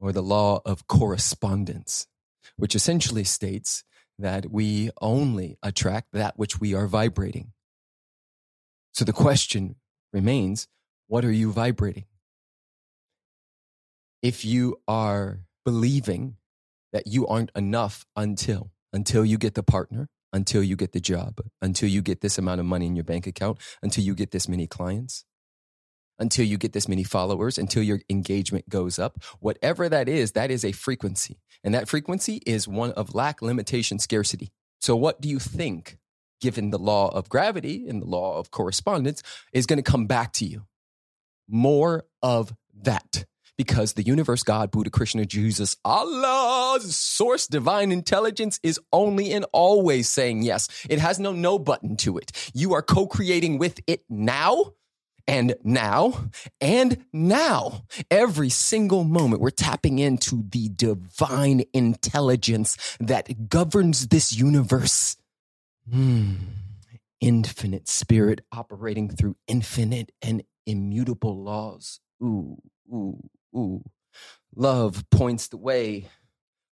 or 0.00 0.12
the 0.12 0.22
law 0.22 0.60
of 0.64 0.86
correspondence, 0.86 2.06
which 2.56 2.74
essentially 2.74 3.24
states 3.24 3.84
that 4.18 4.50
we 4.50 4.90
only 5.00 5.56
attract 5.62 6.08
that 6.12 6.38
which 6.38 6.60
we 6.60 6.74
are 6.74 6.86
vibrating. 6.86 7.52
So 8.92 9.04
the 9.04 9.12
question 9.12 9.76
remains 10.12 10.68
what 11.06 11.24
are 11.24 11.32
you 11.32 11.52
vibrating? 11.52 12.04
If 14.22 14.44
you 14.44 14.80
are 14.86 15.40
believing 15.64 16.36
that 16.92 17.06
you 17.06 17.26
aren't 17.26 17.50
enough 17.54 18.04
until 18.16 18.70
until 18.92 19.24
you 19.24 19.38
get 19.38 19.54
the 19.54 19.62
partner, 19.62 20.08
until 20.32 20.62
you 20.62 20.76
get 20.76 20.92
the 20.92 21.00
job, 21.00 21.40
until 21.62 21.88
you 21.88 22.02
get 22.02 22.20
this 22.20 22.38
amount 22.38 22.60
of 22.60 22.66
money 22.66 22.86
in 22.86 22.96
your 22.96 23.04
bank 23.04 23.26
account, 23.26 23.58
until 23.82 24.04
you 24.04 24.14
get 24.14 24.30
this 24.30 24.48
many 24.48 24.66
clients, 24.66 25.24
until 26.18 26.44
you 26.44 26.58
get 26.58 26.72
this 26.72 26.88
many 26.88 27.02
followers, 27.02 27.58
until 27.58 27.82
your 27.82 28.00
engagement 28.10 28.68
goes 28.68 28.98
up. 28.98 29.22
Whatever 29.40 29.88
that 29.88 30.08
is, 30.08 30.32
that 30.32 30.50
is 30.50 30.64
a 30.64 30.72
frequency. 30.72 31.40
And 31.64 31.74
that 31.74 31.88
frequency 31.88 32.42
is 32.46 32.68
one 32.68 32.92
of 32.92 33.14
lack, 33.14 33.42
limitation, 33.42 33.98
scarcity. 33.98 34.50
So, 34.80 34.96
what 34.96 35.20
do 35.20 35.28
you 35.28 35.38
think, 35.38 35.98
given 36.40 36.70
the 36.70 36.78
law 36.78 37.08
of 37.08 37.28
gravity 37.28 37.88
and 37.88 38.02
the 38.02 38.06
law 38.06 38.38
of 38.38 38.50
correspondence, 38.50 39.22
is 39.52 39.66
going 39.66 39.82
to 39.82 39.90
come 39.90 40.06
back 40.06 40.32
to 40.34 40.44
you? 40.44 40.66
More 41.48 42.04
of 42.22 42.54
that. 42.82 43.24
Because 43.60 43.92
the 43.92 44.02
universe, 44.02 44.42
God, 44.42 44.70
Buddha, 44.70 44.88
Krishna, 44.88 45.26
Jesus, 45.26 45.76
Allah's 45.84 46.96
source, 46.96 47.46
divine 47.46 47.92
intelligence 47.92 48.58
is 48.62 48.80
only 48.90 49.32
and 49.32 49.44
always 49.52 50.08
saying 50.08 50.44
yes. 50.44 50.66
It 50.88 50.98
has 50.98 51.20
no 51.20 51.32
no 51.32 51.58
button 51.58 51.98
to 51.98 52.16
it. 52.16 52.32
You 52.54 52.72
are 52.72 52.80
co 52.80 53.06
creating 53.06 53.58
with 53.58 53.78
it 53.86 54.02
now 54.08 54.72
and 55.26 55.56
now 55.62 56.30
and 56.62 57.04
now 57.12 57.84
every 58.10 58.48
single 58.48 59.04
moment 59.04 59.42
we're 59.42 59.50
tapping 59.50 59.98
into 59.98 60.42
the 60.48 60.70
divine 60.70 61.62
intelligence 61.74 62.96
that 62.98 63.50
governs 63.50 64.08
this 64.08 64.32
universe 64.32 65.18
hmm. 65.92 66.36
infinite 67.20 67.90
spirit 67.90 68.40
operating 68.52 69.10
through 69.10 69.36
infinite 69.46 70.12
and 70.22 70.44
immutable 70.64 71.44
laws 71.44 72.00
ooh 72.22 72.56
ooh 72.90 73.20
ooh 73.56 73.82
love 74.54 75.04
points 75.10 75.48
the 75.48 75.56
way 75.56 76.08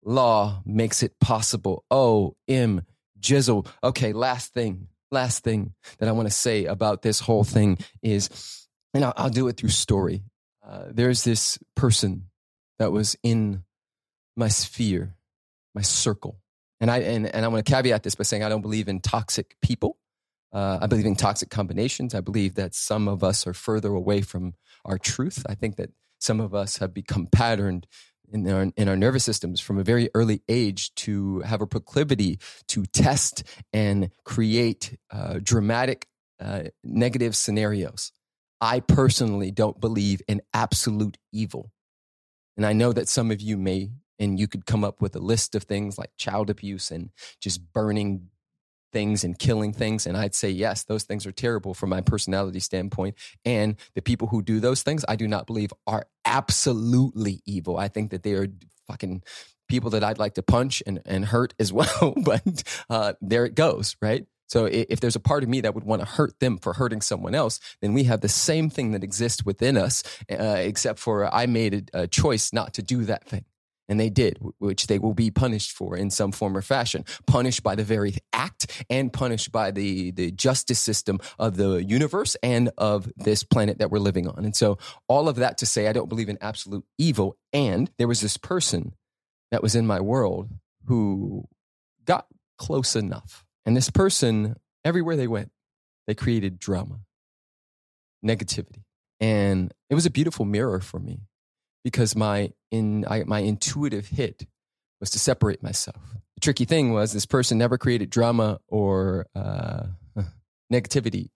law 0.03 0.61
makes 0.65 1.01
it 1.01 1.19
possible 1.19 1.83
oh 1.89 2.35
m 2.47 2.81
jizzle 3.19 3.67
okay 3.83 4.13
last 4.13 4.53
thing 4.53 4.87
last 5.13 5.43
thing 5.43 5.73
that 5.99 6.09
I 6.09 6.11
want 6.11 6.27
to 6.27 6.33
say 6.33 6.65
about 6.65 7.03
this 7.03 7.21
whole 7.21 7.45
thing 7.45 7.77
is, 8.01 8.67
and 8.93 9.05
I'll, 9.05 9.13
I'll 9.15 9.29
do 9.29 9.47
it 9.47 9.55
through 9.55 9.69
story. 9.69 10.23
Uh, 10.67 10.85
there's 10.89 11.23
this 11.23 11.57
person 11.75 12.29
that 12.79 12.91
was 12.91 13.15
in 13.23 13.63
my 14.35 14.49
sphere, 14.49 15.15
my 15.73 15.81
circle. 15.81 16.39
And 16.81 16.91
I, 16.91 16.97
and, 16.99 17.33
and 17.33 17.45
I 17.45 17.47
want 17.47 17.65
to 17.65 17.71
caveat 17.71 18.03
this 18.03 18.15
by 18.15 18.23
saying 18.23 18.43
I 18.43 18.49
don't 18.49 18.61
believe 18.61 18.89
in 18.89 18.99
toxic 18.99 19.55
people. 19.61 19.97
Uh, 20.51 20.79
I 20.81 20.87
believe 20.87 21.05
in 21.05 21.15
toxic 21.15 21.49
combinations. 21.49 22.13
I 22.13 22.19
believe 22.19 22.55
that 22.55 22.75
some 22.75 23.07
of 23.07 23.23
us 23.23 23.47
are 23.47 23.53
further 23.53 23.93
away 23.93 24.21
from 24.21 24.55
our 24.85 24.97
truth. 24.97 25.45
I 25.47 25.55
think 25.55 25.77
that 25.77 25.91
some 26.23 26.39
of 26.39 26.55
us 26.55 26.77
have 26.77 26.93
become 26.93 27.27
patterned 27.27 27.85
in 28.31 28.49
our, 28.49 28.71
in 28.77 28.87
our 28.87 28.95
nervous 28.95 29.23
systems 29.23 29.59
from 29.59 29.77
a 29.77 29.83
very 29.83 30.09
early 30.15 30.41
age 30.47 30.93
to 30.95 31.41
have 31.41 31.61
a 31.61 31.67
proclivity 31.67 32.39
to 32.69 32.85
test 32.85 33.43
and 33.71 34.09
create 34.23 34.97
uh, 35.11 35.39
dramatic 35.43 36.07
uh, 36.39 36.63
negative 36.83 37.35
scenarios. 37.35 38.11
I 38.59 38.79
personally 38.79 39.51
don't 39.51 39.79
believe 39.79 40.21
in 40.27 40.41
absolute 40.53 41.17
evil. 41.31 41.71
And 42.55 42.65
I 42.65 42.73
know 42.73 42.93
that 42.93 43.09
some 43.09 43.29
of 43.29 43.41
you 43.41 43.57
may, 43.57 43.91
and 44.17 44.39
you 44.39 44.47
could 44.47 44.65
come 44.65 44.83
up 44.83 45.01
with 45.01 45.15
a 45.15 45.19
list 45.19 45.55
of 45.55 45.63
things 45.63 45.97
like 45.97 46.11
child 46.17 46.49
abuse 46.49 46.89
and 46.89 47.09
just 47.41 47.73
burning 47.73 48.29
things 48.93 49.23
and 49.23 49.37
killing 49.37 49.73
things. 49.73 50.07
And 50.07 50.15
I'd 50.15 50.35
say, 50.35 50.49
yes, 50.49 50.83
those 50.83 51.03
things 51.03 51.25
are 51.25 51.31
terrible 51.31 51.73
from 51.73 51.89
my 51.89 51.99
personality 51.99 52.61
standpoint. 52.61 53.15
And 53.43 53.75
the 53.95 54.01
people 54.01 54.29
who 54.29 54.41
do 54.41 54.59
those 54.59 54.83
things, 54.83 55.03
I 55.09 55.17
do 55.17 55.27
not 55.27 55.47
believe 55.47 55.73
are 55.85 56.05
absolutely 56.23 57.41
evil. 57.45 57.77
I 57.77 57.89
think 57.89 58.11
that 58.11 58.23
they 58.23 58.33
are 58.33 58.47
fucking 58.87 59.23
people 59.67 59.89
that 59.89 60.03
I'd 60.03 60.19
like 60.19 60.35
to 60.35 60.43
punch 60.43 60.83
and, 60.85 61.01
and 61.05 61.25
hurt 61.25 61.53
as 61.59 61.73
well. 61.79 62.13
but 62.23 62.63
uh, 62.89 63.13
there 63.19 63.45
it 63.45 63.55
goes, 63.55 63.97
right? 64.01 64.25
So 64.47 64.65
if 64.65 64.99
there's 64.99 65.15
a 65.15 65.19
part 65.19 65.41
of 65.41 65.49
me 65.49 65.61
that 65.61 65.73
would 65.73 65.83
want 65.83 66.01
to 66.03 66.07
hurt 66.07 66.39
them 66.39 66.59
for 66.59 66.73
hurting 66.73 67.01
someone 67.01 67.33
else, 67.33 67.59
then 67.81 67.93
we 67.93 68.03
have 68.03 68.21
the 68.21 68.29
same 68.29 68.69
thing 68.69 68.91
that 68.91 69.03
exists 69.03 69.43
within 69.43 69.77
us, 69.77 70.03
uh, 70.31 70.57
except 70.59 70.99
for 70.99 71.33
I 71.33 71.47
made 71.47 71.89
a, 71.93 72.01
a 72.01 72.07
choice 72.07 72.53
not 72.53 72.73
to 72.75 72.83
do 72.83 73.05
that 73.05 73.25
thing. 73.25 73.45
And 73.89 73.99
they 73.99 74.09
did, 74.09 74.39
which 74.59 74.87
they 74.87 74.97
will 74.97 75.13
be 75.13 75.29
punished 75.29 75.71
for 75.71 75.97
in 75.97 76.09
some 76.09 76.31
form 76.31 76.55
or 76.55 76.61
fashion, 76.61 77.03
punished 77.27 77.63
by 77.63 77.75
the 77.75 77.83
very 77.83 78.15
act 78.31 78.85
and 78.89 79.11
punished 79.11 79.51
by 79.51 79.71
the, 79.71 80.11
the 80.11 80.31
justice 80.31 80.79
system 80.79 81.19
of 81.37 81.57
the 81.57 81.83
universe 81.83 82.35
and 82.41 82.71
of 82.77 83.11
this 83.17 83.43
planet 83.43 83.79
that 83.79 83.91
we're 83.91 83.99
living 83.99 84.27
on. 84.27 84.45
And 84.45 84.55
so, 84.55 84.77
all 85.07 85.27
of 85.27 85.35
that 85.37 85.57
to 85.59 85.65
say, 85.65 85.87
I 85.87 85.93
don't 85.93 86.09
believe 86.09 86.29
in 86.29 86.37
absolute 86.41 86.85
evil. 86.97 87.37
And 87.51 87.91
there 87.97 88.07
was 88.07 88.21
this 88.21 88.37
person 88.37 88.93
that 89.51 89.61
was 89.61 89.75
in 89.75 89.85
my 89.85 89.99
world 89.99 90.49
who 90.85 91.47
got 92.05 92.27
close 92.57 92.95
enough. 92.95 93.45
And 93.65 93.75
this 93.75 93.89
person, 93.89 94.55
everywhere 94.83 95.15
they 95.15 95.27
went, 95.27 95.51
they 96.07 96.15
created 96.15 96.59
drama, 96.59 96.99
negativity. 98.25 98.83
And 99.19 99.73
it 99.89 99.95
was 99.95 100.05
a 100.05 100.11
beautiful 100.11 100.45
mirror 100.45 100.79
for 100.79 100.99
me 100.99 101.21
because 101.83 102.15
my 102.15 102.51
in 102.71 103.05
I, 103.07 103.23
my 103.25 103.39
intuitive 103.39 104.07
hit 104.07 104.45
was 104.99 105.09
to 105.11 105.19
separate 105.19 105.61
myself. 105.61 106.01
The 106.35 106.41
tricky 106.41 106.65
thing 106.65 106.93
was 106.93 107.11
this 107.11 107.25
person 107.25 107.57
never 107.57 107.77
created 107.77 108.09
drama 108.09 108.59
or 108.67 109.27
uh, 109.35 109.83
negativity 110.73 111.29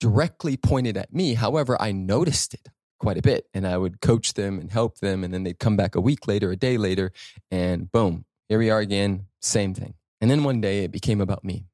directly 0.00 0.56
pointed 0.56 0.96
at 0.96 1.12
me. 1.12 1.34
However, 1.34 1.80
I 1.80 1.92
noticed 1.92 2.54
it 2.54 2.68
quite 2.98 3.18
a 3.18 3.22
bit, 3.22 3.46
and 3.54 3.66
I 3.66 3.76
would 3.76 4.00
coach 4.00 4.34
them 4.34 4.58
and 4.58 4.70
help 4.70 4.98
them, 4.98 5.22
and 5.22 5.32
then 5.32 5.42
they'd 5.42 5.58
come 5.58 5.76
back 5.76 5.94
a 5.94 6.00
week 6.00 6.26
later, 6.26 6.50
a 6.50 6.56
day 6.56 6.76
later, 6.76 7.12
and 7.50 7.90
boom, 7.90 8.24
here 8.48 8.58
we 8.58 8.70
are 8.70 8.78
again, 8.78 9.26
same 9.40 9.74
thing. 9.74 9.94
And 10.20 10.30
then 10.30 10.44
one 10.44 10.60
day 10.60 10.84
it 10.84 10.90
became 10.90 11.20
about 11.20 11.44
me, 11.44 11.66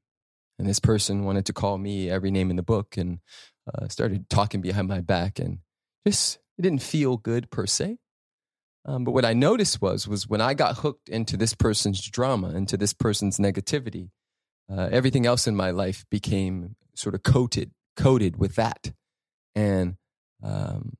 and 0.58 0.68
this 0.68 0.80
person 0.80 1.24
wanted 1.24 1.46
to 1.46 1.52
call 1.52 1.78
me 1.78 2.10
every 2.10 2.30
name 2.30 2.50
in 2.50 2.56
the 2.56 2.62
book 2.62 2.96
and 2.96 3.20
uh, 3.72 3.88
started 3.88 4.28
talking 4.28 4.60
behind 4.60 4.88
my 4.88 5.00
back, 5.00 5.38
and 5.38 5.58
just 6.06 6.38
it 6.62 6.70
didn't 6.70 6.82
feel 6.82 7.16
good 7.16 7.50
per 7.50 7.66
se. 7.66 7.98
Um, 8.84 9.04
but 9.04 9.12
what 9.12 9.24
I 9.24 9.32
noticed 9.32 9.82
was 9.82 10.06
was 10.06 10.28
when 10.28 10.40
I 10.40 10.54
got 10.54 10.78
hooked 10.78 11.08
into 11.08 11.36
this 11.36 11.54
person's 11.54 12.08
drama, 12.08 12.50
into 12.50 12.76
this 12.76 12.92
person's 12.92 13.38
negativity, 13.38 14.10
uh, 14.70 14.88
everything 14.92 15.26
else 15.26 15.46
in 15.46 15.56
my 15.56 15.70
life 15.70 16.04
became 16.08 16.76
sort 16.94 17.14
of 17.14 17.22
coated 17.24 17.72
coated 17.96 18.36
with 18.36 18.54
that. 18.54 18.92
And 19.54 19.96
um, 20.42 20.96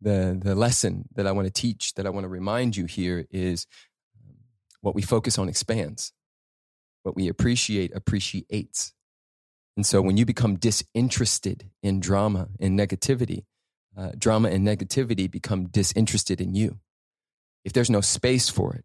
the 0.00 0.38
the 0.40 0.54
lesson 0.54 1.08
that 1.14 1.26
I 1.26 1.32
want 1.32 1.46
to 1.46 1.52
teach, 1.52 1.94
that 1.94 2.06
I 2.06 2.10
want 2.10 2.24
to 2.24 2.28
remind 2.28 2.76
you 2.76 2.86
here, 2.86 3.26
is 3.30 3.66
um, 4.20 4.36
what 4.80 4.96
we 4.96 5.02
focus 5.02 5.38
on 5.38 5.48
expands. 5.48 6.12
What 7.04 7.14
we 7.14 7.28
appreciate 7.28 7.94
appreciates. 7.94 8.94
And 9.76 9.84
so 9.84 10.00
when 10.00 10.16
you 10.16 10.24
become 10.24 10.56
disinterested 10.56 11.70
in 11.82 12.00
drama 12.00 12.48
and 12.60 12.78
negativity, 12.78 13.44
uh, 13.96 14.10
drama 14.18 14.48
and 14.48 14.66
negativity 14.66 15.30
become 15.30 15.66
disinterested 15.66 16.40
in 16.40 16.54
you 16.54 16.78
if 17.64 17.72
there's 17.72 17.90
no 17.90 18.00
space 18.00 18.48
for 18.48 18.74
it, 18.74 18.84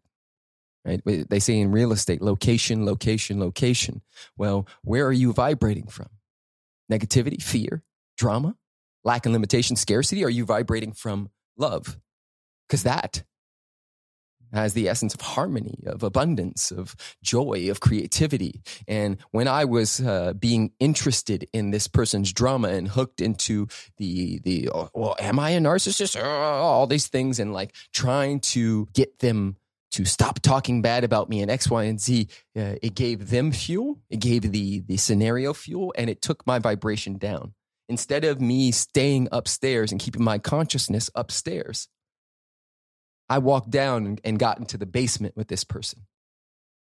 right? 0.84 1.28
They 1.28 1.38
say 1.38 1.58
in 1.58 1.70
real 1.70 1.92
estate, 1.92 2.22
location, 2.22 2.86
location, 2.86 3.38
location. 3.38 4.02
Well, 4.36 4.66
where 4.82 5.06
are 5.06 5.12
you 5.12 5.32
vibrating 5.32 5.86
from? 5.86 6.08
Negativity, 6.90 7.42
fear, 7.42 7.82
drama, 8.16 8.56
lack 9.04 9.26
and 9.26 9.32
limitation, 9.32 9.76
scarcity? 9.76 10.24
Are 10.24 10.30
you 10.30 10.44
vibrating 10.44 10.92
from 10.92 11.30
love? 11.56 11.98
Because 12.68 12.84
that 12.84 13.22
has 14.52 14.74
the 14.74 14.88
essence 14.88 15.14
of 15.14 15.20
harmony, 15.20 15.78
of 15.86 16.02
abundance, 16.02 16.70
of 16.70 16.94
joy, 17.22 17.70
of 17.70 17.80
creativity. 17.80 18.62
And 18.88 19.18
when 19.30 19.48
I 19.48 19.64
was 19.64 20.00
uh, 20.00 20.32
being 20.34 20.72
interested 20.80 21.48
in 21.52 21.70
this 21.70 21.86
person's 21.88 22.32
drama 22.32 22.68
and 22.68 22.88
hooked 22.88 23.20
into 23.20 23.68
the 23.96 24.40
the 24.40 24.70
oh, 24.72 24.90
well, 24.94 25.16
am 25.18 25.38
I 25.38 25.50
a 25.50 25.60
narcissist? 25.60 26.20
Oh, 26.20 26.26
all 26.26 26.86
these 26.86 27.08
things, 27.08 27.38
and 27.38 27.52
like 27.52 27.74
trying 27.92 28.40
to 28.40 28.88
get 28.92 29.18
them 29.20 29.56
to 29.92 30.04
stop 30.04 30.40
talking 30.40 30.82
bad 30.82 31.04
about 31.04 31.28
me 31.28 31.42
and 31.42 31.50
X, 31.50 31.68
Y, 31.68 31.84
and 31.84 32.00
Z. 32.00 32.28
Uh, 32.56 32.76
it 32.82 32.94
gave 32.94 33.30
them 33.30 33.52
fuel. 33.52 33.98
It 34.08 34.20
gave 34.20 34.50
the 34.50 34.80
the 34.80 34.96
scenario 34.96 35.52
fuel, 35.52 35.92
and 35.96 36.08
it 36.08 36.22
took 36.22 36.46
my 36.46 36.58
vibration 36.58 37.18
down. 37.18 37.54
Instead 37.88 38.24
of 38.24 38.40
me 38.40 38.70
staying 38.70 39.26
upstairs 39.32 39.90
and 39.90 40.00
keeping 40.00 40.22
my 40.22 40.38
consciousness 40.38 41.10
upstairs, 41.16 41.88
I 43.30 43.38
walked 43.38 43.70
down 43.70 44.18
and 44.24 44.38
got 44.38 44.58
into 44.58 44.76
the 44.76 44.86
basement 44.86 45.36
with 45.36 45.48
this 45.48 45.62
person, 45.64 46.00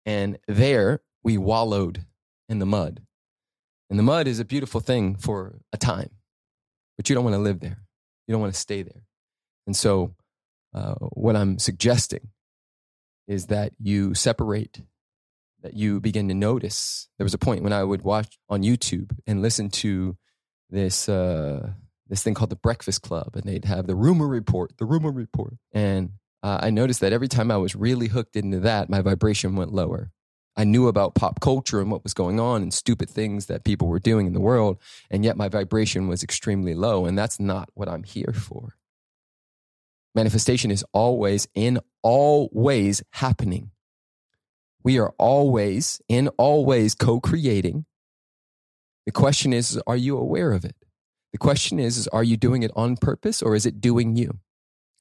and 0.05 0.39
there 0.47 1.01
we 1.25 1.39
wallowed 1.39 2.05
in 2.49 2.59
the 2.59 2.67
mud. 2.67 3.01
And 3.89 3.99
the 3.99 4.03
mud 4.03 4.29
is 4.29 4.39
a 4.39 4.45
beautiful 4.45 4.81
thing 4.81 5.17
for 5.17 5.61
a 5.73 5.79
time, 5.79 6.11
but 6.97 7.09
you 7.09 7.15
don't 7.15 7.25
want 7.25 7.35
to 7.35 7.41
live 7.41 7.61
there. 7.61 7.83
You 8.27 8.33
don't 8.33 8.43
want 8.43 8.53
to 8.53 8.61
stay 8.61 8.83
there. 8.83 9.03
And 9.67 9.75
so, 9.75 10.15
uh, 10.75 10.95
what 11.15 11.37
I'm 11.37 11.59
suggesting 11.59 12.29
is 13.27 13.47
that 13.47 13.73
you 13.79 14.15
separate, 14.15 14.83
that 15.63 15.75
you 15.75 16.01
begin 16.01 16.29
to 16.29 16.35
notice. 16.35 17.09
There 17.19 17.25
was 17.25 17.35
a 17.35 17.39
point 17.39 17.63
when 17.63 17.73
I 17.73 17.83
would 17.83 18.03
watch 18.03 18.39
on 18.49 18.63
YouTube 18.63 19.11
and 19.27 19.41
listen 19.41 19.71
to 19.71 20.17
this 20.69 21.09
uh, 21.09 21.71
this 22.09 22.23
thing 22.23 22.35
called 22.35 22.51
the 22.51 22.57
Breakfast 22.57 23.03
Club, 23.03 23.31
and 23.35 23.45
they'd 23.45 23.65
have 23.65 23.87
the 23.87 23.97
rumor 23.97 24.29
report, 24.29 24.77
the 24.79 24.85
rumor 24.85 25.11
report, 25.11 25.55
and 25.73 26.11
uh, 26.47 26.61
I 26.63 26.71
noticed 26.71 27.01
that 27.01 27.13
every 27.13 27.27
time 27.27 27.51
I 27.51 27.57
was 27.57 27.75
really 27.75 28.07
hooked 28.07 28.37
into 28.37 28.61
that, 28.61 28.89
my 28.89 29.01
vibration 29.01 29.57
went 29.57 29.73
lower. 29.73 30.13
I 30.57 30.63
knew 30.63 30.87
about 30.87 31.17
pop 31.17 31.41
culture 31.41 31.81
and 31.81 31.91
what 31.91 32.05
was 32.05 32.15
going 32.15 32.39
on 32.39 32.63
and 32.63 32.73
stupid 32.73 33.11
things 33.11 33.47
that 33.47 33.65
people 33.65 33.89
were 33.89 33.99
doing 33.99 34.29
in 34.29 34.33
the 34.33 34.39
world, 34.41 34.79
and 35.11 35.25
yet 35.25 35.37
my 35.37 35.49
vibration 35.49 36.07
was 36.07 36.23
extremely 36.23 36.73
low, 36.73 37.05
and 37.05 37.19
that's 37.19 37.41
not 37.41 37.69
what 37.75 37.89
I'm 37.89 38.05
here 38.05 38.33
for. 38.33 38.77
Manifestation 40.15 40.71
is 40.71 40.85
always, 40.93 41.49
in 41.57 41.81
all 42.05 42.49
ways, 42.53 43.03
happening. 43.11 43.73
We 44.85 45.01
are 45.01 45.13
always, 45.19 46.01
in 46.09 46.29
all 46.39 46.65
ways, 46.65 46.95
co 46.95 47.19
creating. 47.19 47.87
The 49.05 49.11
question 49.11 49.53
is, 49.53 49.81
are 49.85 49.97
you 49.97 50.17
aware 50.17 50.53
of 50.53 50.65
it? 50.65 50.77
The 51.33 51.39
question 51.39 51.81
is, 51.81 51.99
is, 51.99 52.07
are 52.09 52.23
you 52.23 52.37
doing 52.37 52.63
it 52.63 52.71
on 52.77 52.97
purpose 52.97 53.43
or 53.43 53.57
is 53.57 53.67
it 53.67 53.81
doing 53.81 54.15
you? 54.15 54.39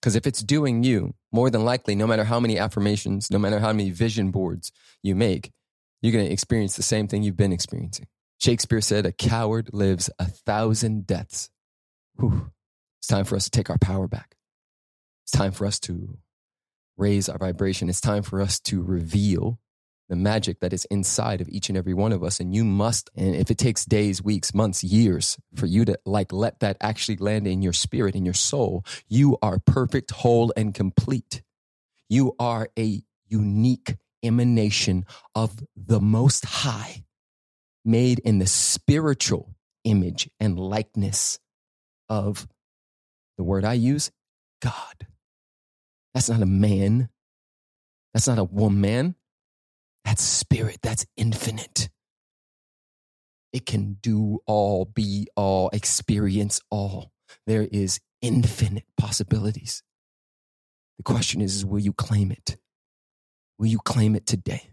Because 0.01 0.15
if 0.15 0.27
it's 0.27 0.43
doing 0.43 0.83
you, 0.83 1.15
more 1.31 1.49
than 1.49 1.65
likely, 1.65 1.95
no 1.95 2.07
matter 2.07 2.23
how 2.23 2.39
many 2.39 2.57
affirmations, 2.57 3.31
no 3.31 3.39
matter 3.39 3.59
how 3.59 3.73
many 3.73 3.89
vision 3.89 4.31
boards 4.31 4.71
you 5.01 5.15
make, 5.15 5.51
you're 6.01 6.13
going 6.13 6.25
to 6.25 6.31
experience 6.31 6.75
the 6.75 6.83
same 6.83 7.07
thing 7.07 7.23
you've 7.23 7.37
been 7.37 7.53
experiencing. 7.53 8.07
Shakespeare 8.39 8.81
said, 8.81 9.05
A 9.05 9.11
coward 9.11 9.69
lives 9.73 10.09
a 10.19 10.25
thousand 10.25 11.07
deaths. 11.07 11.49
Whew. 12.19 12.51
It's 12.99 13.07
time 13.07 13.25
for 13.25 13.35
us 13.35 13.45
to 13.45 13.51
take 13.51 13.69
our 13.69 13.77
power 13.77 14.07
back. 14.07 14.35
It's 15.23 15.31
time 15.31 15.51
for 15.51 15.65
us 15.65 15.79
to 15.81 16.17
raise 16.97 17.27
our 17.29 17.37
vibration. 17.37 17.89
It's 17.89 18.01
time 18.01 18.23
for 18.23 18.41
us 18.41 18.59
to 18.61 18.83
reveal 18.83 19.59
the 20.09 20.15
magic 20.15 20.59
that 20.59 20.73
is 20.73 20.85
inside 20.85 21.41
of 21.41 21.49
each 21.49 21.69
and 21.69 21.77
every 21.77 21.93
one 21.93 22.11
of 22.11 22.23
us. 22.23 22.39
And 22.39 22.53
you 22.53 22.63
must, 22.63 23.09
and 23.15 23.35
if 23.35 23.49
it 23.49 23.57
takes 23.57 23.85
days, 23.85 24.21
weeks, 24.21 24.53
months, 24.53 24.83
years 24.83 25.37
for 25.55 25.65
you 25.65 25.85
to 25.85 25.97
like 26.05 26.31
let 26.31 26.59
that 26.59 26.77
actually 26.81 27.17
land 27.17 27.47
in 27.47 27.61
your 27.61 27.73
spirit, 27.73 28.15
in 28.15 28.25
your 28.25 28.33
soul, 28.33 28.85
you 29.07 29.37
are 29.41 29.59
perfect, 29.59 30.11
whole, 30.11 30.53
and 30.55 30.73
complete. 30.73 31.41
You 32.09 32.35
are 32.39 32.69
a 32.77 33.01
unique 33.27 33.95
emanation 34.23 35.05
of 35.33 35.63
the 35.75 35.99
Most 35.99 36.45
High, 36.45 37.03
made 37.83 38.19
in 38.19 38.39
the 38.39 38.47
spiritual 38.47 39.55
image 39.83 40.29
and 40.39 40.59
likeness 40.59 41.39
of 42.09 42.47
the 43.37 43.43
word 43.43 43.65
I 43.65 43.73
use, 43.73 44.11
God. 44.61 45.07
That's 46.13 46.29
not 46.29 46.41
a 46.41 46.47
man. 46.47 47.09
That's 48.13 48.27
not 48.27 48.39
a 48.39 48.43
woman. 48.43 49.15
That's 50.05 50.23
spirit. 50.23 50.77
That's 50.81 51.05
infinite. 51.17 51.89
It 53.51 53.65
can 53.65 53.97
do 54.01 54.39
all, 54.45 54.85
be 54.85 55.27
all, 55.35 55.69
experience 55.73 56.61
all. 56.69 57.11
There 57.47 57.67
is 57.71 57.99
infinite 58.21 58.85
possibilities. 58.97 59.81
The 60.97 61.03
question 61.03 61.41
is, 61.41 61.55
is 61.55 61.65
will 61.65 61.79
you 61.79 61.93
claim 61.93 62.31
it? 62.31 62.57
Will 63.57 63.67
you 63.67 63.79
claim 63.79 64.15
it 64.15 64.25
today? 64.25 64.71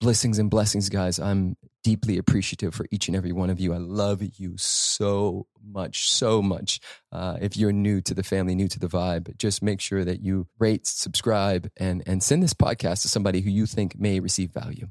Blessings 0.00 0.38
and 0.38 0.50
blessings, 0.50 0.88
guys. 0.88 1.18
I'm 1.18 1.56
deeply 1.86 2.18
appreciative 2.18 2.74
for 2.74 2.84
each 2.90 3.06
and 3.06 3.16
every 3.16 3.30
one 3.30 3.48
of 3.48 3.60
you. 3.60 3.72
I 3.72 3.76
love 3.76 4.20
you 4.20 4.56
so 4.56 5.46
much, 5.64 6.10
so 6.10 6.42
much. 6.42 6.80
Uh, 7.12 7.38
if 7.40 7.56
you're 7.56 7.70
new 7.70 8.00
to 8.00 8.12
the 8.12 8.24
family, 8.24 8.56
new 8.56 8.66
to 8.66 8.80
the 8.80 8.88
vibe, 8.88 9.38
just 9.38 9.62
make 9.62 9.80
sure 9.80 10.04
that 10.04 10.20
you 10.20 10.48
rate, 10.58 10.84
subscribe, 10.84 11.70
and, 11.76 12.02
and 12.04 12.24
send 12.24 12.42
this 12.42 12.54
podcast 12.54 13.02
to 13.02 13.08
somebody 13.08 13.40
who 13.40 13.50
you 13.50 13.66
think 13.66 13.96
may 13.96 14.18
receive 14.18 14.50
value. 14.50 14.88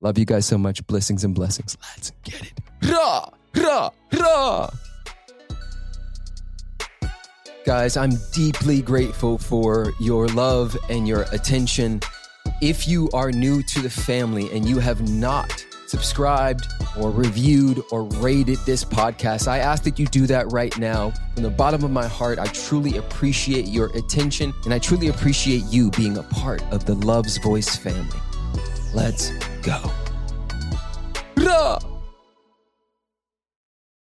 Love 0.00 0.18
you 0.18 0.24
guys 0.24 0.46
so 0.46 0.58
much. 0.58 0.84
Blessings 0.88 1.22
and 1.22 1.32
blessings. 1.32 1.78
Let's 1.94 2.10
get 2.24 2.42
it. 2.42 2.90
Rah, 2.90 3.28
rah, 3.54 3.90
rah. 4.18 4.70
Guys, 7.64 7.96
I'm 7.96 8.14
deeply 8.32 8.82
grateful 8.82 9.38
for 9.38 9.92
your 10.00 10.26
love 10.26 10.76
and 10.90 11.06
your 11.06 11.22
attention. 11.30 12.00
If 12.60 12.88
you 12.88 13.10
are 13.14 13.30
new 13.30 13.62
to 13.62 13.80
the 13.80 13.90
family 13.90 14.50
and 14.50 14.68
you 14.68 14.80
have 14.80 15.08
not 15.08 15.64
subscribed 15.88 16.66
or 16.98 17.10
reviewed 17.10 17.82
or 17.90 18.04
rated 18.04 18.58
this 18.66 18.84
podcast, 18.84 19.48
I 19.48 19.58
ask 19.58 19.82
that 19.84 19.98
you 19.98 20.06
do 20.06 20.26
that 20.26 20.52
right 20.52 20.76
now. 20.78 21.12
From 21.34 21.42
the 21.42 21.50
bottom 21.50 21.84
of 21.84 21.90
my 21.90 22.06
heart, 22.06 22.38
I 22.38 22.46
truly 22.46 22.96
appreciate 22.98 23.66
your 23.66 23.86
attention 23.96 24.52
and 24.64 24.72
I 24.72 24.78
truly 24.78 25.08
appreciate 25.08 25.62
you 25.64 25.90
being 25.90 26.18
a 26.18 26.22
part 26.24 26.62
of 26.72 26.86
the 26.86 26.94
Love's 26.94 27.38
Voice 27.38 27.76
family. 27.76 28.20
Let's 28.94 29.30
go. 29.62 29.90